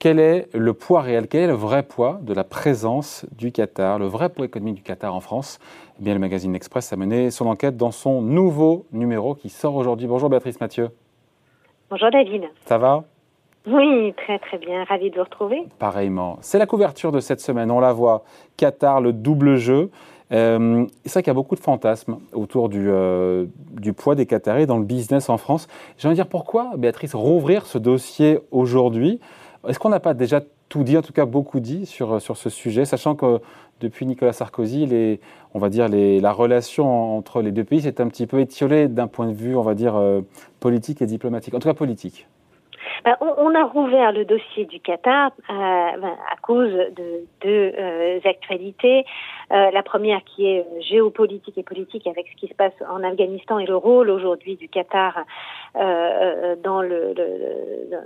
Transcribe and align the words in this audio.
quel 0.00 0.18
est 0.18 0.48
le 0.54 0.72
poids 0.72 1.02
réel, 1.02 1.28
quel 1.28 1.42
est 1.42 1.46
le 1.46 1.52
vrai 1.52 1.82
poids 1.82 2.18
de 2.22 2.32
la 2.32 2.42
présence 2.42 3.26
du 3.36 3.52
Qatar, 3.52 3.98
le 3.98 4.06
vrai 4.06 4.30
poids 4.30 4.46
économique 4.46 4.76
du 4.76 4.82
Qatar 4.82 5.14
en 5.14 5.20
France? 5.20 5.60
Eh 6.00 6.04
bien, 6.04 6.14
Le 6.14 6.18
magazine 6.18 6.56
Express 6.56 6.90
a 6.94 6.96
mené 6.96 7.30
son 7.30 7.46
enquête 7.46 7.76
dans 7.76 7.90
son 7.90 8.22
nouveau 8.22 8.86
numéro 8.92 9.34
qui 9.34 9.50
sort 9.50 9.76
aujourd'hui. 9.76 10.06
Bonjour 10.06 10.30
Béatrice 10.30 10.58
Mathieu. 10.58 10.88
Bonjour 11.90 12.10
David. 12.10 12.44
Ça 12.64 12.78
va? 12.78 13.04
Oui, 13.66 14.14
très 14.16 14.38
très 14.38 14.56
bien, 14.56 14.84
ravi 14.84 15.10
de 15.10 15.16
vous 15.16 15.24
retrouver. 15.24 15.66
Pareillement. 15.78 16.38
C'est 16.40 16.58
la 16.58 16.66
couverture 16.66 17.12
de 17.12 17.20
cette 17.20 17.40
semaine, 17.40 17.70
on 17.70 17.80
la 17.80 17.92
voit. 17.92 18.24
Qatar, 18.56 19.02
le 19.02 19.12
double 19.12 19.56
jeu. 19.56 19.90
Euh, 20.32 20.86
c'est 21.04 21.12
vrai 21.12 21.22
qu'il 21.24 21.30
y 21.30 21.32
a 21.32 21.34
beaucoup 21.34 21.56
de 21.56 21.60
fantasmes 21.60 22.18
autour 22.32 22.70
du, 22.70 22.88
euh, 22.88 23.46
du, 23.72 23.92
poids 23.92 24.14
des 24.14 24.24
Qataris 24.24 24.66
dans 24.66 24.78
le 24.78 24.84
business 24.84 25.28
en 25.28 25.36
France. 25.36 25.66
J'ai 25.98 26.08
envie 26.08 26.16
de 26.16 26.22
dire 26.22 26.28
pourquoi, 26.28 26.70
Béatrice, 26.78 27.14
rouvrir 27.14 27.66
ce 27.66 27.76
dossier 27.76 28.38
aujourd'hui? 28.50 29.20
Est-ce 29.68 29.78
qu'on 29.78 29.90
n'a 29.90 30.00
pas 30.00 30.14
déjà 30.14 30.40
tout 30.68 30.84
dit, 30.84 30.96
en 30.96 31.02
tout 31.02 31.12
cas 31.12 31.26
beaucoup 31.26 31.60
dit 31.60 31.84
sur, 31.84 32.20
sur 32.20 32.36
ce 32.36 32.48
sujet, 32.48 32.84
sachant 32.84 33.14
que 33.14 33.40
depuis 33.80 34.06
Nicolas 34.06 34.32
Sarkozy, 34.32 35.18
on 35.54 35.58
va 35.58 35.68
dire 35.68 35.88
les, 35.88 36.20
la 36.20 36.32
relation 36.32 37.16
entre 37.16 37.42
les 37.42 37.50
deux 37.50 37.64
pays 37.64 37.80
s'est 37.80 38.00
un 38.00 38.08
petit 38.08 38.26
peu 38.26 38.40
étiolée 38.40 38.88
d'un 38.88 39.08
point 39.08 39.26
de 39.26 39.32
vue, 39.32 39.56
on 39.56 39.62
va 39.62 39.74
dire, 39.74 39.96
euh, 39.96 40.20
politique 40.60 41.02
et 41.02 41.06
diplomatique, 41.06 41.54
en 41.54 41.58
tout 41.58 41.68
cas 41.68 41.74
politique. 41.74 42.26
Ben, 43.04 43.16
on, 43.20 43.54
a 43.54 43.64
rouvert 43.64 44.12
le 44.12 44.24
dossier 44.24 44.66
du 44.66 44.78
Qatar 44.80 45.30
euh, 45.48 45.52
ben, 45.52 46.16
à 46.30 46.36
cause 46.42 46.70
de 46.70 47.24
deux 47.42 47.72
euh, 47.78 48.20
actualités. 48.24 49.04
Euh, 49.52 49.70
la 49.70 49.82
première 49.82 50.22
qui 50.24 50.46
est 50.46 50.64
géopolitique 50.80 51.58
et 51.58 51.62
politique 51.62 52.06
avec 52.06 52.26
ce 52.28 52.36
qui 52.36 52.48
se 52.48 52.54
passe 52.54 52.74
en 52.88 53.02
Afghanistan 53.02 53.58
et 53.58 53.66
le 53.66 53.76
rôle 53.76 54.10
aujourd'hui 54.10 54.56
du 54.56 54.68
Qatar 54.68 55.24
dans 55.74 56.82
le, 56.82 57.14
le, 57.16 57.98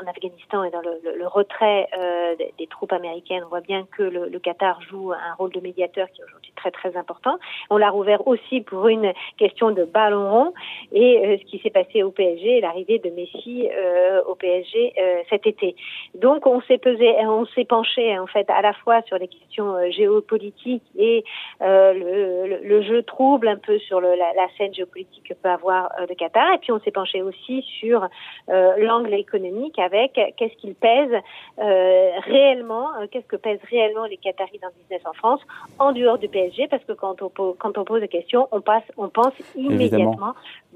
en 0.00 0.06
Afghanistan 0.08 0.64
et 0.64 0.70
dans 0.70 0.80
le, 0.80 1.00
le, 1.16 1.26
retrait 1.26 1.88
euh, 1.98 2.34
des, 2.58 2.66
troupes 2.66 2.92
américaines, 2.92 3.42
on 3.44 3.48
voit 3.48 3.60
bien 3.60 3.86
que 3.96 4.02
le, 4.02 4.28
le, 4.28 4.38
Qatar 4.38 4.80
joue 4.82 5.12
un 5.12 5.34
rôle 5.34 5.52
de 5.52 5.60
médiateur 5.60 6.08
qui 6.10 6.20
est 6.20 6.24
aujourd'hui 6.24 6.52
très 6.56 6.70
très 6.70 6.96
important. 6.96 7.38
On 7.70 7.76
l'a 7.76 7.90
rouvert 7.90 8.26
aussi 8.26 8.60
pour 8.60 8.88
une 8.88 9.12
question 9.36 9.70
de 9.70 9.84
ballon 9.84 10.30
rond 10.30 10.54
et 10.92 11.26
euh, 11.26 11.36
ce 11.38 11.44
qui 11.44 11.58
s'est 11.58 11.70
passé 11.70 12.02
au 12.02 12.10
PSG, 12.10 12.60
l'arrivée 12.60 12.98
de 12.98 13.10
Messi 13.10 13.68
euh, 13.70 14.22
au 14.24 14.34
PSG 14.34 14.92
euh, 14.98 15.22
cet 15.30 15.46
été. 15.46 15.74
Donc 16.14 16.46
on 16.46 16.60
s'est 16.62 16.78
pesé, 16.78 17.14
on 17.20 17.46
s'est 17.46 17.64
penché 17.64 18.18
en 18.18 18.26
fait 18.26 18.48
à 18.50 18.62
la 18.62 18.72
fois 18.72 19.02
sur 19.02 19.18
les 19.18 19.28
questions 19.28 19.74
euh, 19.74 19.90
géopolitiques 19.90 20.81
et 20.96 21.24
le, 21.60 22.60
le, 22.62 22.82
jeu 22.82 23.02
trouble 23.02 23.48
un 23.48 23.56
peu 23.56 23.78
sur 23.78 24.00
la, 24.00 24.16
la, 24.16 24.48
scène 24.58 24.74
géopolitique 24.74 25.28
que 25.28 25.34
peut 25.34 25.48
avoir 25.48 25.90
le 26.08 26.14
Qatar, 26.14 26.52
et 26.54 26.58
puis 26.58 26.72
on 26.72 26.80
s'est 26.80 26.90
penché 26.90 27.22
aussi 27.22 27.62
sur 27.80 28.06
l'angle 28.48 29.14
économique 29.14 29.78
avec 29.78 30.12
qu'est-ce 30.36 30.56
qu'il 30.56 30.74
pèse 30.74 31.12
euh, 31.58 32.10
réellement, 32.24 32.88
euh, 33.00 33.06
qu'est-ce 33.10 33.26
que 33.26 33.36
pèsent 33.36 33.60
réellement 33.70 34.04
les 34.06 34.16
Qataris 34.16 34.58
dans 34.60 34.68
le 34.68 34.74
business 34.80 35.02
en 35.04 35.12
France, 35.12 35.40
en 35.78 35.92
dehors 35.92 36.18
du 36.18 36.28
PSG, 36.28 36.66
parce 36.68 36.84
que 36.84 36.92
quand 36.92 37.22
on, 37.22 37.28
quand 37.28 37.78
on 37.78 37.84
pose 37.84 38.00
des 38.00 38.08
questions, 38.08 38.48
on, 38.52 38.60
passe, 38.60 38.84
on 38.96 39.08
pense 39.08 39.34
immédiatement 39.54 40.34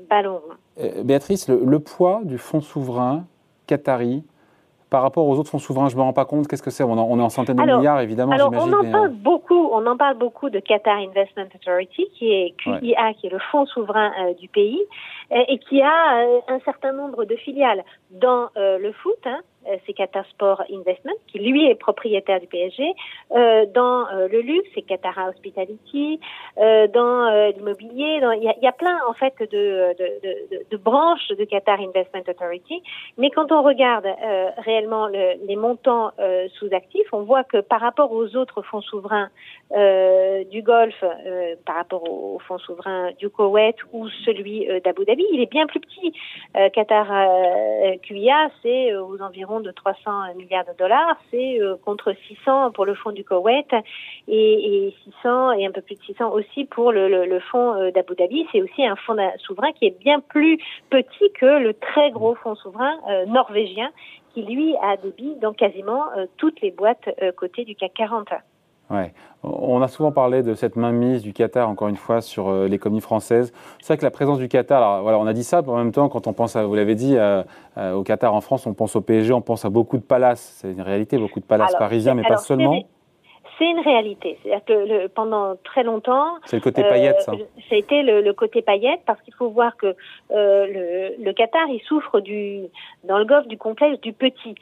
ballon. 0.08 0.40
Euh, 0.78 1.02
Béatrice, 1.02 1.48
le, 1.48 1.78
poids 1.78 2.20
du 2.24 2.38
fonds 2.38 2.60
souverain 2.60 3.24
qatari 3.66 4.22
par 4.90 5.02
rapport 5.02 5.26
aux 5.26 5.38
autres 5.38 5.50
fonds 5.50 5.58
souverains, 5.58 5.88
je 5.88 5.94
ne 5.94 6.00
me 6.00 6.04
rends 6.04 6.12
pas 6.12 6.24
compte. 6.24 6.46
Qu'est-ce 6.46 6.62
que 6.62 6.70
c'est? 6.70 6.84
On, 6.84 6.96
est 6.96 7.22
en 7.22 7.28
centaines 7.28 7.56
de 7.56 7.62
milliards, 7.62 8.00
évidemment, 8.00 8.32
alors 8.32 8.52
on 8.52 8.72
en 8.72 8.90
parle 8.90 9.10
beaucoup. 9.10 9.68
On 9.72 9.86
en 9.86 9.96
parle 9.96 10.16
beaucoup 10.16 10.50
de 10.50 10.60
Qatar 10.60 10.96
Investment 10.98 11.48
Authority, 11.54 12.08
qui 12.14 12.32
est 12.32 12.54
QIA, 12.58 13.14
qui 13.14 13.26
est 13.26 13.30
le 13.30 13.40
fonds 13.50 13.66
souverain 13.66 14.12
du 14.40 14.48
pays, 14.48 14.80
et 15.30 15.58
qui 15.58 15.82
a 15.82 16.24
un 16.48 16.60
certain 16.64 16.92
nombre 16.92 17.24
de 17.24 17.36
filiales 17.36 17.84
dans 18.10 18.48
le 18.56 18.92
foot. 18.92 19.18
Hein, 19.24 19.40
euh, 19.40 19.55
c'est 19.86 19.92
Qatar 19.92 20.24
Sport 20.26 20.62
Investment, 20.72 21.16
qui 21.26 21.38
lui 21.38 21.68
est 21.68 21.74
propriétaire 21.74 22.40
du 22.40 22.46
PSG. 22.46 22.94
Euh, 23.32 23.66
dans 23.74 24.06
euh, 24.08 24.28
le 24.28 24.40
luxe, 24.40 24.68
c'est 24.74 24.82
Qatar 24.82 25.18
Hospitality. 25.28 26.20
dans 26.56 27.52
l'immobilier, 27.56 28.20
il 28.36 28.54
y 28.62 28.66
a, 28.66 28.72
plein 28.72 28.98
en 29.08 29.12
fait 29.12 29.34
de, 29.50 30.76
branches 30.76 31.28
de 31.28 31.44
Qatar 31.44 31.80
Investment 31.80 32.24
Authority. 32.28 32.82
Mais 33.18 33.30
quand 33.30 33.52
on 33.52 33.62
regarde 33.62 34.06
réellement 34.58 35.06
le, 35.08 35.46
les 35.46 35.56
montants 35.56 36.12
sous 36.58 36.68
actifs, 36.72 37.08
on 37.12 37.22
voit 37.22 37.44
que 37.44 37.58
par 37.58 37.80
rapport 37.80 38.12
aux 38.12 38.36
autres 38.36 38.62
fonds 38.62 38.80
souverains 38.80 39.28
du 40.50 40.62
Golfe, 40.62 41.04
par 41.64 41.76
rapport 41.76 42.04
aux 42.10 42.38
fonds 42.40 42.58
souverains 42.58 43.10
du 43.18 43.28
Koweït 43.28 43.76
ou 43.92 44.08
celui 44.24 44.66
d'Abu 44.84 45.04
Dhabi, 45.04 45.24
il 45.32 45.40
est 45.40 45.50
bien 45.50 45.66
plus 45.66 45.80
petit. 45.80 46.12
Qatar 46.72 47.06
QIA, 48.02 48.50
c'est 48.62 48.96
aux 48.96 49.20
environs 49.20 49.55
de 49.60 49.70
300 49.70 50.34
milliards 50.36 50.64
de 50.64 50.76
dollars, 50.78 51.16
c'est 51.30 51.60
euh, 51.60 51.76
contre 51.84 52.14
600 52.28 52.72
pour 52.72 52.84
le 52.84 52.94
fonds 52.94 53.12
du 53.12 53.24
Koweït 53.24 53.66
et, 54.28 54.94
600 55.04 55.52
et 55.52 55.66
un 55.66 55.72
peu 55.72 55.80
plus 55.80 55.96
de 55.96 56.02
600 56.02 56.32
aussi 56.32 56.64
pour 56.64 56.92
le, 56.92 57.40
fonds 57.50 57.74
euh, 57.74 57.90
d'Abu 57.90 58.14
Dhabi. 58.14 58.46
C'est 58.52 58.62
aussi 58.62 58.84
un 58.84 58.96
fonds 58.96 59.16
souverain 59.38 59.72
qui 59.72 59.86
est 59.86 59.98
bien 59.98 60.20
plus 60.20 60.58
petit 60.90 61.32
que 61.32 61.58
le 61.58 61.74
très 61.74 62.10
gros 62.10 62.34
fonds 62.34 62.54
souverain 62.54 62.98
euh, 63.08 63.26
norvégien 63.26 63.90
qui 64.34 64.42
lui 64.42 64.74
a 64.82 64.96
billes 64.96 65.38
dans 65.40 65.54
quasiment 65.54 66.04
toutes 66.36 66.60
les 66.60 66.70
boîtes 66.70 67.08
cotées 67.36 67.64
du 67.64 67.74
CAC 67.74 67.94
40. 67.94 68.28
Ouais. 68.90 69.12
On 69.42 69.82
a 69.82 69.88
souvent 69.88 70.12
parlé 70.12 70.42
de 70.42 70.54
cette 70.54 70.76
mainmise 70.76 71.22
du 71.22 71.32
Qatar, 71.32 71.68
encore 71.68 71.88
une 71.88 71.96
fois, 71.96 72.20
sur 72.20 72.48
euh, 72.48 72.68
l'économie 72.68 73.00
française. 73.00 73.52
C'est 73.80 73.92
vrai 73.92 73.98
que 73.98 74.04
la 74.04 74.10
présence 74.10 74.38
du 74.38 74.48
Qatar, 74.48 74.82
alors 74.82 75.02
voilà, 75.02 75.18
on 75.18 75.26
a 75.26 75.32
dit 75.32 75.44
ça, 75.44 75.62
mais 75.62 75.68
en 75.68 75.76
même 75.76 75.92
temps, 75.92 76.08
quand 76.08 76.26
on 76.26 76.32
pense, 76.32 76.56
à, 76.56 76.64
vous 76.64 76.74
l'avez 76.74 76.94
dit, 76.94 77.16
euh, 77.16 77.42
euh, 77.78 77.94
au 77.94 78.02
Qatar 78.02 78.34
en 78.34 78.40
France, 78.40 78.66
on 78.66 78.74
pense 78.74 78.96
au 78.96 79.00
PSG, 79.00 79.32
on 79.32 79.40
pense 79.40 79.64
à 79.64 79.70
beaucoup 79.70 79.98
de 79.98 80.02
palaces. 80.02 80.58
C'est 80.60 80.70
une 80.70 80.80
réalité, 80.80 81.18
beaucoup 81.18 81.40
de 81.40 81.44
palaces 81.44 81.74
parisiens, 81.76 82.14
mais 82.14 82.22
pas 82.22 82.36
seulement. 82.36 82.82
C'est 83.58 83.70
une 83.70 83.80
réalité. 83.80 84.38
C'est-à-dire 84.42 84.64
que 84.66 85.06
pendant 85.08 85.56
très 85.64 85.82
longtemps, 85.82 86.34
c'est 86.44 86.56
le 86.56 86.62
côté 86.62 86.82
paillette, 86.82 87.22
ça. 87.22 87.32
Ça 87.32 87.74
a 87.74 87.78
été 87.78 88.02
le, 88.02 88.30
côté 88.32 88.60
paillette 88.60 89.00
parce 89.06 89.20
qu'il 89.22 89.32
faut 89.32 89.48
voir 89.48 89.76
que 89.78 89.96
le, 90.30 91.24
le, 91.24 91.32
Qatar, 91.32 91.66
il 91.68 91.80
souffre 91.88 92.20
du 92.20 92.64
dans 93.04 93.18
le 93.18 93.24
golfe 93.24 93.46
du 93.46 93.56
complexe 93.56 93.98
du 94.02 94.12
petit, 94.12 94.56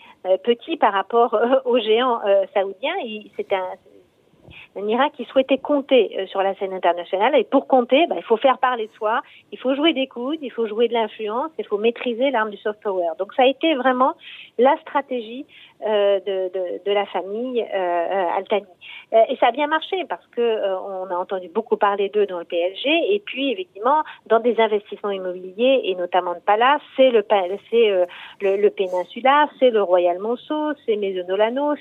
petit 0.45 0.77
par 0.77 0.93
rapport 0.93 1.37
aux 1.65 1.79
géants 1.79 2.21
saoudiens. 2.55 2.95
C'est 3.37 3.53
un 3.53 3.67
un 4.77 4.89
Irak 4.89 5.13
qui 5.17 5.25
souhaitait 5.25 5.59
compter 5.59 6.17
euh, 6.19 6.27
sur 6.27 6.43
la 6.43 6.55
scène 6.57 6.73
internationale. 6.73 7.35
Et 7.37 7.45
pour 7.45 7.67
compter, 7.67 8.07
bah, 8.09 8.17
il 8.19 8.25
faut 8.25 8.37
faire 8.37 8.59
parler 8.59 8.87
de 8.87 8.93
soi, 8.93 9.23
il 9.53 9.59
faut 9.59 9.75
jouer 9.75 9.93
des 9.93 10.07
coudes, 10.07 10.39
il 10.43 10.51
faut 10.51 10.67
jouer 10.67 10.89
de 10.89 10.95
l'influence, 10.95 11.51
il 11.59 11.67
faut 11.67 11.79
maîtriser 11.79 12.31
l'arme 12.31 12.51
du 12.51 12.57
soft 12.59 12.83
power. 12.83 13.09
Donc 13.19 13.35
ça 13.35 13.43
a 13.43 13.47
été 13.47 13.75
vraiment 13.75 14.15
la 14.59 14.77
stratégie 14.79 15.47
euh, 15.87 16.19
de, 16.21 16.51
de, 16.55 16.85
de, 16.87 16.93
la 16.93 17.05
famille 17.07 17.61
euh, 17.61 17.77
euh 17.77 18.39
Altani. 18.39 18.65
Euh, 19.13 19.21
et 19.29 19.37
ça 19.37 19.49
a 19.49 19.51
bien 19.51 19.67
marché 19.67 20.05
parce 20.09 20.27
que 20.29 20.41
on 20.41 21.11
a 21.11 21.15
entendu 21.15 21.49
beaucoup 21.49 21.77
parler 21.77 22.09
d'eux 22.09 22.25
dans 22.25 22.39
le 22.39 22.45
PLG 22.45 22.87
et 22.87 23.23
puis 23.25 23.53
effectivement 23.53 24.03
dans 24.27 24.41
des 24.41 24.59
investissements 24.59 25.11
immobiliers 25.11 25.83
et 25.85 25.95
notamment 25.95 26.33
de 26.35 26.41
Palace, 26.41 26.81
c'est 26.97 27.11
le 27.11 27.23
c'est 27.71 28.07
le, 28.41 28.57
le 28.57 28.71
Péninsula, 28.71 29.49
c'est 29.59 29.71
le 29.71 29.83
Royal 29.83 30.19
Monceau, 30.21 30.73
c'est 30.87 30.97
Maison 30.97 31.27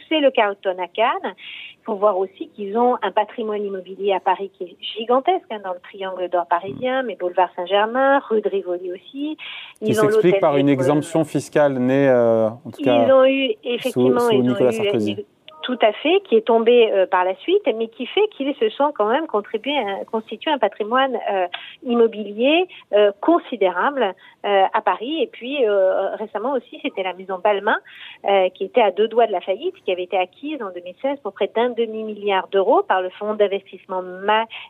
c'est 0.09 0.19
le 0.19 0.31
Carlton 0.31 0.75
à 0.79 0.87
Cannes. 0.87 1.35
Il 1.83 1.87
faut 1.87 1.95
voir 1.95 2.17
aussi 2.17 2.47
qu'ils 2.55 2.77
ont 2.77 2.95
un 3.01 3.11
patrimoine 3.11 3.61
immobilier 3.61 4.13
à 4.13 4.21
Paris 4.21 4.49
qui 4.57 4.63
est 4.63 4.77
gigantesque, 4.79 5.43
hein, 5.51 5.59
dans 5.61 5.73
le 5.73 5.81
triangle 5.81 6.29
d'or 6.29 6.45
parisien, 6.45 7.03
mais 7.03 7.17
boulevard 7.17 7.49
Saint-Germain, 7.57 8.19
rue 8.19 8.39
de 8.39 8.47
Rivoli 8.47 8.93
aussi. 8.93 9.37
Ils 9.81 9.87
qui 9.87 9.95
s'explique 9.95 10.39
par 10.39 10.55
une 10.55 10.69
exemption 10.69 11.25
fiscale 11.25 11.73
née, 11.79 12.07
euh, 12.07 12.47
en 12.47 12.71
tout 12.71 12.81
cas, 12.81 13.13
ont 13.13 13.25
eu, 13.25 13.55
effectivement, 13.65 14.21
sous, 14.21 14.31
ils 14.31 14.43
Nicolas 14.43 14.69
ont 14.69 14.71
Sarkozy. 14.71 15.25
Tout 15.63 15.79
à 15.81 15.93
fait, 15.93 16.19
qui 16.25 16.35
est 16.35 16.45
tombé 16.45 16.91
euh, 16.91 17.07
par 17.07 17.23
la 17.23 17.35
suite, 17.35 17.63
mais 17.77 17.87
qui 17.87 18.05
fait 18.05 18.27
qu'ils 18.35 18.53
se 18.55 18.69
sont 18.69 18.91
quand 18.91 19.07
même 19.07 19.27
contribué 19.27 19.71
à 19.77 20.03
constituer 20.03 20.51
un 20.51 20.57
patrimoine 20.57 21.17
euh, 21.31 21.47
immobilier 21.83 22.67
euh, 22.91 23.11
considérable 23.21 24.13
à 24.45 24.81
Paris. 24.81 25.21
Et 25.21 25.27
puis 25.27 25.59
récemment 26.19 26.51
aussi, 26.51 26.77
c'était 26.81 27.01
la 27.01 27.13
maison 27.13 27.39
Balmain 27.41 27.77
qui 28.53 28.65
était 28.65 28.81
à 28.81 28.91
deux 28.91 29.07
doigts 29.07 29.25
de 29.25 29.31
la 29.31 29.39
faillite, 29.39 29.73
qui 29.85 29.91
avait 29.93 30.03
été 30.03 30.17
acquise 30.17 30.61
en 30.61 30.69
2016 30.71 31.19
pour 31.23 31.31
près 31.31 31.49
d'un 31.55 31.69
demi-milliard 31.69 32.49
d'euros 32.49 32.83
par 32.83 33.01
le 33.01 33.09
fonds 33.11 33.35
d'investissement 33.35 34.01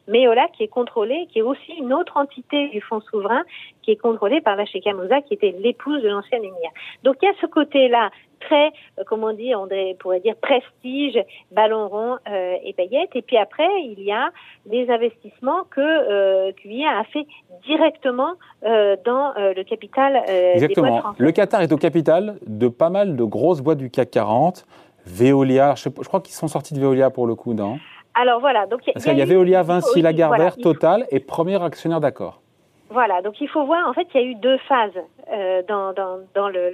Meola, 0.07 0.47
qui 0.49 0.61
est 0.61 0.67
contrôlé, 0.67 1.27
qui 1.31 1.39
est 1.39 1.41
aussi 1.41 1.73
une 1.79 1.91
autre 1.91 2.17
entité 2.17 2.67
du 2.67 2.81
fonds 2.81 3.01
souverain, 3.01 3.41
qui 3.81 3.91
est 3.91 3.95
contrôlée 3.95 4.41
par 4.41 4.55
la 4.55 4.65
Moussa, 4.93 5.21
qui 5.21 5.33
était 5.33 5.55
l'épouse 5.57 6.03
de 6.03 6.09
l'ancien 6.09 6.37
émir. 6.37 6.69
Donc 7.03 7.15
il 7.23 7.25
y 7.25 7.29
a 7.29 7.33
ce 7.41 7.47
côté-là 7.47 8.11
très, 8.45 8.67
euh, 8.99 9.03
comment 9.07 9.33
dire, 9.33 9.59
on 9.59 9.67
pourrait 9.99 10.19
dire 10.19 10.35
prestige, 10.35 11.19
ballon 11.51 11.87
rond 11.87 12.17
euh, 12.29 12.55
et 12.63 12.73
paillettes. 12.73 13.15
Et 13.15 13.21
puis 13.21 13.37
après, 13.37 13.67
il 13.83 14.01
y 14.03 14.11
a 14.11 14.29
des 14.65 14.89
investissements 14.89 15.63
que 15.69 15.81
euh, 15.81 16.51
QIA 16.53 16.99
a 16.99 17.03
fait 17.05 17.25
directement 17.65 18.33
dans 18.63 19.33
le 19.35 19.63
capital 19.63 20.21
Exactement. 20.27 21.01
le 21.17 21.31
Qatar 21.31 21.61
est 21.61 21.71
au 21.71 21.77
capital 21.77 22.37
de 22.45 22.67
pas 22.67 22.89
mal 22.89 23.15
de 23.15 23.23
grosses 23.23 23.61
boîtes 23.61 23.77
du 23.77 23.89
CAC 23.89 24.11
40. 24.11 24.65
Veolia, 25.05 25.75
je, 25.75 25.89
crois 25.89 26.21
qu'ils 26.21 26.35
sont 26.35 26.47
sortis 26.47 26.73
de 26.73 26.79
Veolia 26.79 27.09
pour 27.09 27.27
le 27.27 27.35
coup, 27.35 27.53
non? 27.53 27.77
Alors 28.15 28.39
voilà. 28.39 28.67
Donc, 28.67 28.81
Parce 28.93 29.05
qu'il 29.05 29.17
y, 29.17 29.21
a 29.21 29.25
Veolia, 29.25 29.63
Vinci, 29.63 30.01
Lagardère, 30.01 30.55
Total 30.57 31.05
et 31.11 31.19
premier 31.19 31.61
actionnaire 31.61 31.99
d'accord. 31.99 32.42
Voilà, 32.89 33.21
donc 33.21 33.39
il 33.41 33.47
faut 33.47 33.65
voir, 33.65 33.87
en 33.87 33.93
fait, 33.93 34.07
il 34.13 34.21
y 34.21 34.23
a 34.23 34.27
eu 34.27 34.35
deux 34.35 34.57
phases 34.59 34.91
euh, 35.31 35.63
dans, 35.67 35.93
dans, 35.93 36.19
dans 36.35 36.49
le, 36.49 36.71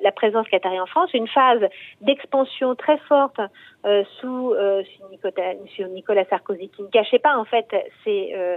la 0.00 0.12
présence 0.12 0.46
qatari 0.48 0.78
en 0.78 0.86
France. 0.86 1.12
Une 1.14 1.26
phase 1.26 1.62
d'expansion 2.00 2.76
très 2.76 2.98
forte 3.08 3.40
euh, 3.84 4.04
sous, 4.20 4.52
euh, 4.52 4.82
Nicolas, 5.10 5.54
sur 5.74 5.88
Nicolas 5.88 6.24
Sarkozy, 6.26 6.68
qui 6.68 6.82
ne 6.82 6.88
cachait 6.88 7.18
pas, 7.18 7.36
en 7.36 7.44
fait, 7.44 7.66
ses, 8.04 8.34
euh, 8.36 8.56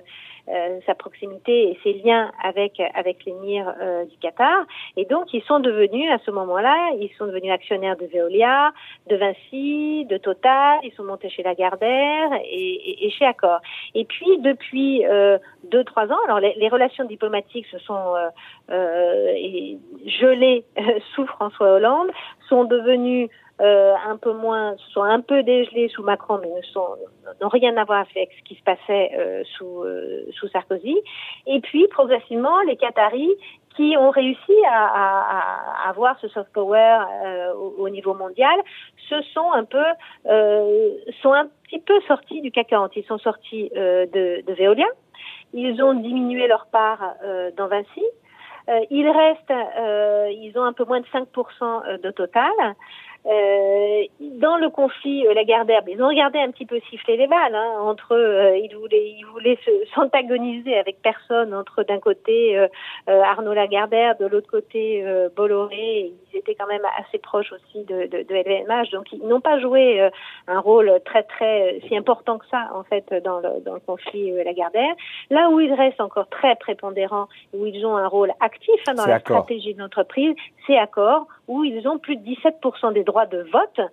sa 0.86 0.95
proximité 0.95 1.71
et 1.71 1.80
ses 1.83 1.94
liens 1.94 2.31
avec 2.44 2.80
avec 2.94 3.25
l'émir 3.25 3.74
euh, 3.81 4.06
du 4.06 4.18
Qatar. 4.18 4.65
Et 4.97 5.06
donc, 5.06 5.33
ils 5.33 5.44
sont 5.44 5.59
devenus, 5.59 6.12
à 6.12 6.18
ce 6.25 6.31
moment-là, 6.31 6.92
ils 7.00 7.09
sont 7.18 7.25
devenus 7.27 7.51
actionnaires 7.51 7.97
de 7.97 8.06
Veolia, 8.06 8.71
de 9.07 9.15
Vinci, 9.15 10.06
de 10.06 10.18
Total, 10.18 10.80
ils 10.83 10.94
sont 10.94 11.03
montés 11.03 11.30
chez 11.30 11.44
Lagardère 11.44 12.30
et, 12.44 13.06
et, 13.06 13.09
chez 13.09 13.25
Accor. 13.25 13.59
Et 13.94 14.06
puis, 14.06 14.38
depuis 14.39 15.06
euh, 15.06 15.38
deux, 15.71 15.83
trois 15.83 16.07
ans, 16.07 16.24
alors 16.25 16.39
les, 16.39 16.53
les, 16.56 16.69
relations 16.69 17.06
diplomatiques 17.06 17.68
se 17.68 17.80
sont 17.80 18.15
euh, 18.69 19.33
gelées 20.06 20.65
sous 21.15 21.25
François 21.27 21.73
Hollande, 21.73 22.12
sont 22.50 22.63
devenues 22.65 23.29
euh, 23.62 23.94
un 24.06 24.17
peu 24.17 24.33
moins, 24.33 24.75
sont 24.94 25.03
un 25.03 25.21
peu 25.21 25.41
dégelés 25.44 25.88
sous 25.88 26.03
Macron, 26.03 26.39
mais 26.41 26.50
n'ont 27.41 27.47
rien 27.47 27.77
à 27.77 27.85
voir 27.85 28.06
avec 28.13 28.29
ce 28.38 28.44
qui 28.44 28.56
se 28.56 28.63
passait 28.63 29.12
euh, 29.17 29.44
sous 29.57 29.83
euh, 29.83 30.25
sous 30.33 30.50
Sarkozy. 30.50 30.97
Et 31.47 31.62
puis 31.62 31.88
progressivement, 31.88 32.59
les 32.62 32.75
Qataris 32.75 33.31
qui 33.77 33.95
ont 33.97 34.09
réussi 34.09 34.53
à, 34.69 34.85
à, 34.85 35.85
à 35.85 35.89
avoir 35.89 36.19
ce 36.19 36.27
soft 36.29 36.51
power 36.51 36.97
euh, 37.25 37.53
au, 37.53 37.75
au, 37.83 37.89
niveau 37.89 38.13
mondial, 38.13 38.56
se 39.09 39.21
sont 39.33 39.51
un 39.53 39.63
peu 39.63 39.83
sont 41.21 41.33
un 41.33 41.47
petit 41.63 41.79
peu 41.79 42.00
sortis 42.07 42.41
du 42.41 42.51
CAC 42.51 42.68
40. 42.68 42.91
Ils 42.97 43.06
sont 43.06 43.19
sortis 43.19 43.69
de, 43.73 44.45
de 44.45 44.53
Veolia. 44.53 44.88
Ils 45.53 45.81
ont 45.81 45.94
diminué 45.94 46.47
leur 46.47 46.65
part 46.68 47.00
dans 47.56 47.68
Vinci. 47.68 48.03
Il 48.89 49.09
reste, 49.09 49.51
ils 50.31 50.53
ont 50.56 50.63
un 50.63 50.73
peu 50.73 50.85
moins 50.85 51.00
de 51.00 51.06
5% 51.07 52.01
de 52.01 52.12
total. 52.12 52.51
Euh, 53.27 54.04
dans 54.19 54.57
le 54.57 54.69
conflit, 54.69 55.25
euh, 55.25 55.33
la 55.33 55.45
Gardère, 55.45 55.81
ils 55.88 56.01
ont 56.01 56.07
regardé 56.07 56.38
un 56.38 56.51
petit 56.51 56.66
peu 56.66 56.80
siffler 56.89 57.18
les 57.18 57.25
balles. 57.25 57.56
Hein, 57.56 57.80
entre 57.81 58.13
euh, 58.13 58.56
ils 58.57 58.75
voulaient, 58.75 59.16
ils 59.18 59.25
voulaient 59.33 59.57
s'antagoniser 59.95 60.77
avec 60.77 61.01
personne. 61.01 61.54
Entre 61.54 61.83
d'un 61.83 62.00
côté 62.00 62.56
euh, 62.57 62.68
euh, 63.10 63.22
Arnaud 63.22 63.54
Lagardère, 63.54 64.16
de 64.18 64.27
l'autre 64.27 64.50
côté 64.50 65.04
Bolloré. 65.36 66.12
Ils 66.33 66.38
étaient 66.38 66.56
quand 66.56 66.68
même 66.68 66.86
assez 67.00 67.18
proches 67.18 67.51
aussi 67.51 67.83
de, 67.86 68.07
de, 68.07 68.24
de 68.24 68.36
LVMH, 68.36 68.92
donc 68.92 69.12
ils 69.12 69.25
n'ont 69.25 69.42
pas 69.42 69.60
joué 69.60 70.10
un 70.48 70.60
rôle 70.60 71.00
très 71.06 71.24
très 71.24 71.80
si 71.88 71.95
important 71.95 72.38
que 72.38 72.45
ça 72.48 72.69
en 72.74 72.83
fait 72.83 73.13
dans 73.24 73.39
le, 73.39 73.62
dans 73.62 73.74
le 73.74 73.80
conflit 73.80 74.31
Lagardère. 74.44 74.94
Là 75.30 75.50
où 75.50 75.60
ils 75.62 75.74
restent 75.74 76.01
encore 76.01 76.28
très 76.28 76.56
prépondérants, 76.56 77.28
où 77.54 77.66
ils 77.66 77.86
ont 77.86 77.95
un 77.95 78.07
rôle 78.07 78.31
actif 78.42 78.81
hein, 78.88 78.94
dans 78.95 79.06
la 79.06 79.19
stratégie 79.19 79.74
de 79.74 79.80
l'entreprise, 79.80 80.36
c'est 80.68 80.78
Accor, 80.78 81.28
où 81.48 81.63
ils 81.63 81.88
ont 81.88 82.00
plus 82.00 82.18
de 82.18 82.24
17% 82.24 82.94
des 82.94 83.04
droits 83.04 83.14
de 83.25 83.47
vote, 83.53 83.89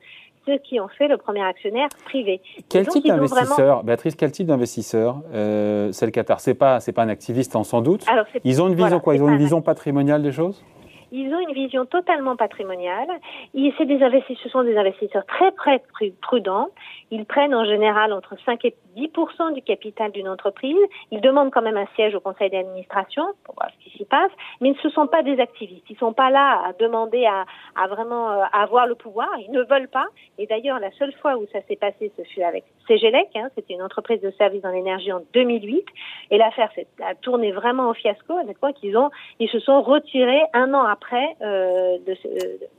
ceux 0.46 0.58
qui 0.58 0.80
ont 0.80 0.88
fait 0.88 1.06
le 1.06 1.16
premier 1.16 1.42
actionnaire 1.42 1.88
privé. 2.04 2.40
Quel 2.68 2.86
type 2.88 3.06
d'investisseur, 3.06 3.84
Béatrice, 3.84 4.16
quel 4.16 4.32
type 4.32 4.46
d'investisseur 4.48 5.22
euh, 5.32 5.92
c'est 5.92 6.06
le 6.06 6.10
Qatar? 6.10 6.40
C'est 6.40 6.54
pas, 6.54 6.80
c'est 6.80 6.92
pas 6.92 7.02
un 7.02 7.08
activiste 7.08 7.54
en 7.54 7.62
sans 7.62 7.80
doute. 7.80 8.04
ils 8.42 8.60
ont 8.60 8.68
une 8.68 8.74
vision 8.74 8.98
quoi? 8.98 9.14
Ils 9.14 9.22
ont 9.22 9.28
une 9.28 9.38
vision 9.38 9.62
patrimoniale 9.62 10.22
des 10.22 10.32
choses? 10.32 10.64
Ils 11.12 11.32
ont 11.34 11.40
une 11.40 11.52
vision 11.52 11.84
totalement 11.84 12.36
patrimoniale. 12.36 13.08
C'est 13.52 13.84
des 13.84 14.02
investisseurs, 14.02 14.42
ce 14.44 14.48
sont 14.48 14.62
des 14.62 14.76
investisseurs 14.76 15.26
très, 15.26 15.52
très 15.52 15.82
prudents. 16.22 16.68
Ils 17.10 17.26
prennent 17.26 17.54
en 17.54 17.66
général 17.66 18.14
entre 18.14 18.34
5 18.46 18.64
et 18.64 18.74
10 18.96 19.10
du 19.54 19.62
capital 19.62 20.10
d'une 20.12 20.28
entreprise. 20.28 20.76
Ils 21.10 21.20
demandent 21.20 21.50
quand 21.50 21.60
même 21.60 21.76
un 21.76 21.86
siège 21.94 22.14
au 22.14 22.20
conseil 22.20 22.48
d'administration 22.48 23.24
pour 23.44 23.54
voir 23.56 23.68
ce 23.70 23.84
qui 23.84 23.96
s'y 23.96 24.04
passe, 24.06 24.30
mais 24.62 24.74
ce 24.80 24.88
ne 24.88 24.92
sont 24.92 25.06
pas 25.06 25.22
des 25.22 25.38
activistes. 25.38 25.84
Ils 25.90 25.94
ne 25.94 25.98
sont 25.98 26.14
pas 26.14 26.30
là 26.30 26.62
à 26.64 26.72
demander 26.72 27.26
à, 27.26 27.44
à 27.76 27.88
vraiment 27.88 28.30
euh, 28.30 28.44
avoir 28.52 28.86
le 28.86 28.94
pouvoir. 28.94 29.28
Ils 29.38 29.52
ne 29.52 29.62
veulent 29.64 29.88
pas. 29.88 30.06
Et 30.38 30.46
d'ailleurs, 30.46 30.78
la 30.80 30.90
seule 30.92 31.12
fois 31.20 31.36
où 31.36 31.46
ça 31.52 31.60
s'est 31.68 31.76
passé, 31.76 32.10
ce 32.16 32.22
fut 32.22 32.42
avec 32.42 32.64
CGLEC. 32.88 33.28
Hein, 33.34 33.48
C'était 33.54 33.74
une 33.74 33.82
entreprise 33.82 34.22
de 34.22 34.30
services 34.32 34.62
dans 34.62 34.70
l'énergie 34.70 35.12
en 35.12 35.20
2008. 35.34 35.84
Et 36.30 36.38
l'affaire 36.38 36.70
a 37.04 37.14
tourné 37.16 37.52
vraiment 37.52 37.90
au 37.90 37.94
fiasco. 37.94 38.38
À 38.38 38.72
qu'ils 38.72 38.96
ont, 38.96 39.10
ils 39.40 39.48
se 39.48 39.58
sont 39.58 39.82
retirés 39.82 40.42
un 40.54 40.72
an 40.72 40.84
après 40.84 41.01
euh, 41.42 41.98
de, 42.06 42.16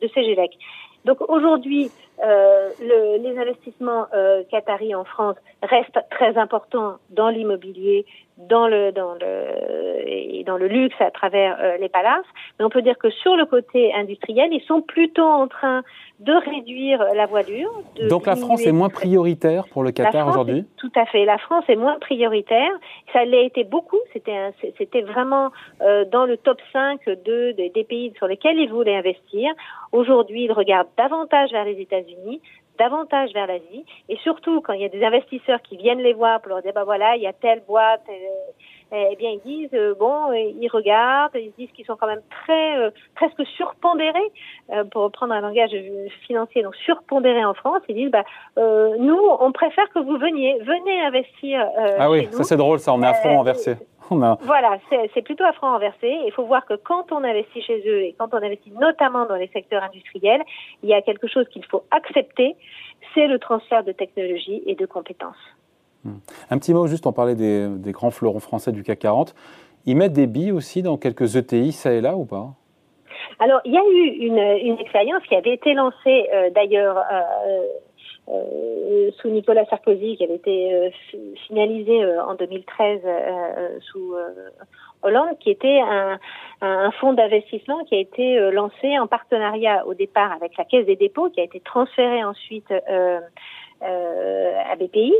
de 0.01 0.07
CGLEC. 0.07 0.51
Donc 1.05 1.17
aujourd'hui, 1.29 1.91
euh, 2.23 2.69
le, 2.79 3.17
les 3.17 3.37
investissements 3.37 4.05
euh, 4.13 4.43
qataris 4.49 4.93
en 4.95 5.03
France 5.03 5.35
restent 5.61 5.99
très 6.11 6.37
importants 6.37 6.97
dans 7.09 7.29
l'immobilier, 7.29 8.05
dans 8.37 8.67
le 8.67 8.91
dans 8.91 9.13
le 9.13 10.07
et 10.07 10.43
dans 10.43 10.57
le 10.57 10.67
luxe 10.67 10.95
à 10.99 11.11
travers 11.11 11.57
euh, 11.59 11.77
les 11.77 11.89
palaces. 11.89 12.25
Mais 12.57 12.65
on 12.65 12.69
peut 12.69 12.81
dire 12.81 12.97
que 12.97 13.09
sur 13.09 13.35
le 13.35 13.45
côté 13.45 13.93
industriel, 13.93 14.49
ils 14.51 14.63
sont 14.67 14.81
plutôt 14.81 15.25
en 15.25 15.47
train 15.47 15.83
de 16.19 16.33
réduire 16.33 17.03
la 17.15 17.25
voilure. 17.25 17.71
Donc 18.09 18.25
la 18.25 18.35
France 18.35 18.65
est 18.65 18.71
moins 18.71 18.89
prioritaire 18.89 19.65
pour 19.71 19.83
le 19.83 19.91
Qatar 19.91 20.27
aujourd'hui? 20.27 20.65
Tout 20.77 20.91
à 20.95 21.05
fait. 21.05 21.25
La 21.25 21.37
France 21.37 21.65
est 21.67 21.75
moins 21.75 21.97
prioritaire. 21.99 22.71
Ça 23.11 23.25
l'a 23.25 23.41
été 23.41 23.63
beaucoup. 23.63 23.99
C'était 24.13 24.53
c'était 24.77 25.01
vraiment 25.01 25.51
euh, 25.81 26.05
dans 26.05 26.25
le 26.25 26.37
top 26.37 26.59
5 26.71 27.05
de, 27.05 27.51
des 27.51 27.83
pays 27.83 28.13
sur 28.17 28.27
lesquels 28.27 28.57
ils 28.57 28.69
voulaient 28.69 28.95
investir. 28.95 29.51
Aujourd'hui, 29.91 30.45
ils 30.45 30.51
regardent 30.51 30.87
davantage 30.97 31.51
vers 31.51 31.65
les 31.65 31.79
États-Unis, 31.79 32.02
davantage 32.77 33.31
vers 33.33 33.47
l'Asie. 33.47 33.85
Et 34.09 34.17
surtout 34.17 34.61
quand 34.61 34.73
il 34.73 34.81
y 34.81 34.85
a 34.85 34.89
des 34.89 35.03
investisseurs 35.03 35.61
qui 35.61 35.77
viennent 35.77 35.99
les 35.99 36.13
voir 36.13 36.41
pour 36.41 36.49
leur 36.49 36.61
dire 36.61 36.73
bah 36.73 36.83
voilà 36.83 37.15
il 37.15 37.21
y 37.21 37.27
a 37.27 37.33
telle 37.33 37.61
boîte 37.67 38.03
euh, 38.09 39.05
eh 39.11 39.15
bien 39.15 39.31
ils 39.31 39.41
disent 39.45 39.73
euh, 39.73 39.93
bon 39.93 40.31
euh, 40.31 40.51
ils 40.59 40.69
regardent 40.69 41.35
ils 41.35 41.53
disent 41.57 41.71
qu'ils 41.71 41.85
sont 41.85 41.95
quand 41.95 42.07
même 42.07 42.21
très 42.29 42.91
presque 43.15 43.45
surpondérés 43.55 44.31
pour 44.91 45.03
reprendre 45.03 45.33
un 45.33 45.41
langage 45.41 45.71
financier 46.25 46.63
donc 46.63 46.75
surpondérés 46.77 47.45
en 47.45 47.53
France. 47.53 47.81
Ils 47.89 47.95
disent 47.95 48.11
bah 48.11 48.23
nous 48.57 49.21
on 49.39 49.51
préfère 49.51 49.89
que 49.89 49.99
vous 49.99 50.17
veniez 50.17 50.57
venez 50.59 51.01
investir 51.01 51.67
ah 51.99 52.09
oui 52.09 52.27
ça 52.31 52.43
c'est 52.43 52.57
drôle 52.57 52.79
ça 52.79 52.93
on 52.93 53.01
est 53.03 53.07
à 53.07 53.13
voilà, 54.09 54.77
c'est 54.89 55.21
plutôt 55.21 55.43
à 55.43 55.53
franc 55.53 55.71
renversé. 55.71 56.17
Il 56.25 56.31
faut 56.33 56.45
voir 56.45 56.65
que 56.65 56.75
quand 56.75 57.11
on 57.11 57.23
investit 57.23 57.61
chez 57.61 57.83
eux 57.87 58.01
et 58.01 58.15
quand 58.17 58.29
on 58.33 58.37
investit 58.37 58.71
notamment 58.71 59.25
dans 59.25 59.35
les 59.35 59.47
secteurs 59.47 59.83
industriels, 59.83 60.41
il 60.83 60.89
y 60.89 60.93
a 60.93 61.01
quelque 61.01 61.27
chose 61.27 61.47
qu'il 61.49 61.65
faut 61.65 61.83
accepter, 61.91 62.55
c'est 63.13 63.27
le 63.27 63.39
transfert 63.39 63.83
de 63.83 63.91
technologie 63.91 64.61
et 64.65 64.75
de 64.75 64.85
compétences. 64.85 65.35
Hmm. 66.03 66.17
Un 66.49 66.57
petit 66.57 66.73
mot 66.73 66.87
juste, 66.87 67.07
on 67.07 67.13
parlait 67.13 67.35
des, 67.35 67.91
grands 67.91 68.11
fleurons 68.11 68.39
français 68.39 68.71
du 68.71 68.83
CAC 68.83 68.99
40. 68.99 69.35
Ils 69.85 69.95
mettent 69.95 70.13
des 70.13 70.27
billes 70.27 70.51
aussi 70.51 70.81
dans 70.81 70.97
quelques 70.97 71.35
ETI, 71.35 71.71
ça 71.71 71.93
et 71.93 72.01
là 72.01 72.15
ou 72.15 72.25
pas? 72.25 72.51
Alors, 73.39 73.61
il 73.65 73.73
y 73.73 73.77
a 73.77 73.83
eu 73.83 74.27
une, 74.27 74.79
expérience 74.79 75.23
qui 75.27 75.35
avait 75.35 75.53
été 75.53 75.73
lancée 75.73 76.27
euh, 76.33 76.49
d'ailleurs 76.51 76.97
euh, 76.97 77.61
euh, 78.29 79.11
sous 79.17 79.27
Nicolas 79.27 79.65
Sarkozy, 79.65 80.15
qui 80.15 80.23
avait 80.23 80.35
été 80.35 80.73
euh, 80.73 80.89
finalisé 81.47 82.03
euh, 82.03 82.23
en 82.23 82.35
2013 82.35 83.01
sous 83.81 84.15
Hollande, 85.01 85.37
qui 85.39 85.49
était 85.49 85.81
un, 85.81 86.19
un 86.61 86.91
fonds 86.91 87.13
d'investissement 87.13 87.83
qui 87.83 87.95
a 87.95 87.99
été 87.99 88.39
lancé 88.51 88.97
en 88.97 89.07
partenariat 89.07 89.85
au 89.87 89.93
départ 89.93 90.31
avec 90.31 90.55
la 90.57 90.63
Caisse 90.63 90.85
des 90.85 90.95
dépôts, 90.95 91.29
qui 91.29 91.41
a 91.41 91.43
été 91.43 91.59
transféré 91.59 92.23
ensuite 92.23 92.71
à 92.71 94.75
BPI, 94.77 95.13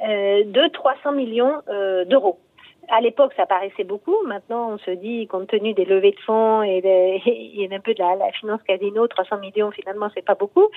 de 0.00 0.68
300 0.68 1.12
millions 1.12 1.60
d'euros 2.06 2.38
à 2.88 3.00
l'époque, 3.00 3.32
ça 3.36 3.46
paraissait 3.46 3.84
beaucoup. 3.84 4.16
Maintenant, 4.26 4.72
on 4.72 4.78
se 4.78 4.90
dit, 4.90 5.26
compte 5.26 5.48
tenu 5.48 5.74
des 5.74 5.84
levées 5.84 6.12
de 6.12 6.20
fonds 6.20 6.62
et, 6.62 6.80
de, 6.80 7.74
un 7.74 7.80
peu 7.80 7.94
de 7.94 7.98
la, 7.98 8.16
la, 8.16 8.30
finance 8.32 8.62
casino, 8.62 9.06
300 9.06 9.38
millions, 9.38 9.70
finalement, 9.70 10.08
c'est 10.14 10.24
pas 10.24 10.34
beaucoup. 10.34 10.68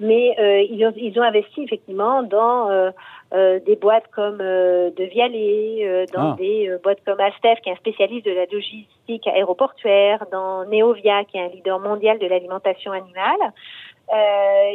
Mais 0.00 0.34
euh, 0.38 0.62
ils, 0.62 0.84
ont, 0.86 0.92
ils, 0.96 1.18
ont, 1.18 1.22
investi 1.22 1.62
effectivement 1.62 2.22
dans 2.22 2.70
euh, 2.70 2.90
euh, 3.34 3.60
des 3.60 3.76
boîtes 3.76 4.08
comme 4.14 4.40
euh, 4.42 4.90
De 4.90 5.04
Vialet, 5.04 5.78
euh, 5.86 6.04
dans 6.12 6.32
ah. 6.32 6.36
des 6.38 6.70
boîtes 6.82 7.02
comme 7.06 7.18
Alstef, 7.18 7.60
qui 7.62 7.70
est 7.70 7.72
un 7.72 7.76
spécialiste 7.76 8.26
de 8.26 8.32
la 8.32 8.44
logistique 8.44 9.26
aéroportuaire, 9.26 10.26
dans 10.30 10.66
Neovia, 10.66 11.24
qui 11.24 11.38
est 11.38 11.40
un 11.40 11.48
leader 11.48 11.78
mondial 11.78 12.18
de 12.18 12.26
l'alimentation 12.26 12.92
animale. 12.92 13.52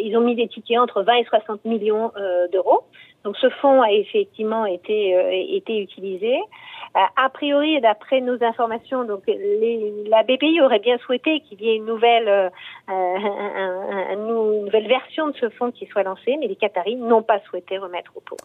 ils 0.02 0.18
ont 0.18 0.22
mis 0.22 0.34
des 0.34 0.48
tickets 0.48 0.80
entre 0.80 1.04
20 1.04 1.14
et 1.18 1.26
60 1.26 1.66
millions 1.66 2.12
d'euros. 2.52 2.82
Donc 3.24 3.36
ce 3.38 3.50
fonds 3.50 3.82
a 3.82 3.92
effectivement 3.92 4.66
été, 4.66 5.56
été 5.56 5.80
utilisé. 5.80 6.40
Euh, 6.96 7.00
a 7.16 7.30
priori, 7.30 7.80
d'après 7.82 8.22
nos 8.22 8.42
informations, 8.44 9.04
donc 9.04 9.24
la 9.28 10.24
BPI 10.24 10.62
aurait 10.62 10.80
bien 10.80 10.98
souhaité 11.00 11.42
qu'il 11.42 11.62
y 11.62 11.70
ait 11.70 11.76
une 11.76 11.86
nouvelle, 11.86 12.28
euh, 12.28 12.50
une 14.14 14.28
nouvelle 14.28 14.88
version 14.88 15.28
de 15.28 15.36
ce 15.36 15.50
fonds 15.50 15.72
qui 15.72 15.86
soit 15.88 16.04
lancée, 16.04 16.38
mais 16.40 16.48
les 16.48 16.56
Qataris 16.56 16.96
n'ont 16.96 17.22
pas 17.22 17.40
souhaité 17.42 17.78
remettre 17.78 18.12
au 18.16 18.22
pot. 18.22 18.38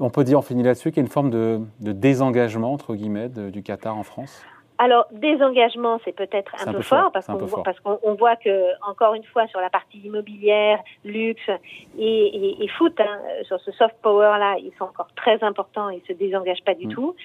On 0.00 0.10
peut 0.10 0.24
dire, 0.24 0.38
on 0.38 0.42
finit 0.42 0.62
là-dessus, 0.62 0.90
qu'il 0.90 0.98
y 0.98 1.00
a 1.00 1.06
une 1.06 1.12
forme 1.12 1.30
de, 1.30 1.60
désengagement, 1.80 2.72
entre 2.72 2.94
guillemets, 2.94 3.28
du 3.28 3.62
Qatar 3.62 3.96
en 3.96 4.04
France? 4.04 4.44
Alors, 4.80 5.06
désengagement, 5.10 5.98
c'est 6.04 6.12
peut-être 6.12 6.54
un, 6.64 6.72
peu 6.72 6.82
fort, 6.82 7.10
parce 7.10 7.26
qu'on 7.26 8.14
voit 8.14 8.36
que, 8.36 8.88
encore 8.88 9.14
une 9.14 9.24
fois, 9.24 9.48
sur 9.48 9.60
la 9.60 9.70
partie 9.70 9.98
immobilière, 9.98 10.78
luxe 11.04 11.50
et, 11.98 12.62
et, 12.62 12.68
foot, 12.68 12.94
hein, 13.00 13.18
sur 13.42 13.60
ce 13.60 13.72
soft 13.72 13.96
power-là, 14.02 14.56
ils 14.58 14.72
sont 14.78 14.84
encore 14.84 15.08
très 15.16 15.42
importants, 15.42 15.90
ils 15.90 16.02
se 16.06 16.12
désengagent 16.12 16.62
pas 16.64 16.74
du 16.74 16.86
mm. 16.86 16.90
tout. 16.90 17.16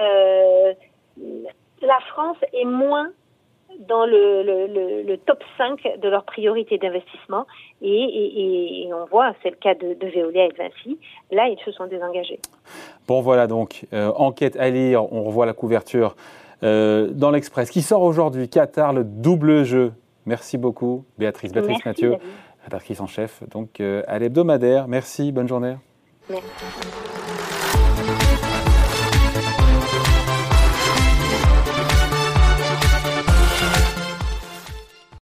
Euh, 0.00 0.74
France 2.10 2.36
est 2.52 2.64
moins 2.64 3.08
dans 3.88 4.04
le, 4.04 5.16
top 5.26 5.42
5 5.56 6.00
de 6.02 6.08
leurs 6.08 6.24
priorités 6.24 6.76
d'investissement. 6.76 7.46
Et, 7.80 8.88
on 8.92 9.06
voit, 9.06 9.32
c'est 9.42 9.50
le 9.50 9.56
cas 9.56 9.74
de, 9.74 9.94
de, 9.94 10.06
Veolia 10.06 10.46
et 10.46 10.48
de 10.48 10.56
Vinci, 10.56 10.98
là, 11.30 11.48
ils 11.48 11.58
se 11.64 11.72
sont 11.72 11.86
désengagés. 11.86 12.40
Bon, 13.06 13.20
voilà 13.20 13.46
donc, 13.46 13.86
euh, 13.92 14.10
enquête 14.16 14.56
à 14.56 14.68
lire, 14.70 15.10
on 15.12 15.22
revoit 15.22 15.46
la 15.46 15.54
couverture 15.54 16.14
euh, 16.62 17.08
dans 17.10 17.30
l'Express, 17.30 17.70
qui 17.70 17.82
sort 17.82 18.02
aujourd'hui, 18.02 18.48
Qatar, 18.48 18.92
le 18.92 19.04
double 19.04 19.64
jeu. 19.64 19.92
Merci 20.26 20.58
beaucoup, 20.58 21.04
Béatrice. 21.18 21.52
Béatrice 21.52 21.84
Mathieu, 21.84 22.16
rédactrice 22.64 23.00
en 23.00 23.06
chef, 23.06 23.42
donc 23.48 23.80
euh, 23.80 24.02
à 24.06 24.18
l'hebdomadaire. 24.18 24.86
Merci, 24.86 25.32
bonne 25.32 25.48
journée. 25.48 25.76
Merci. 26.28 27.09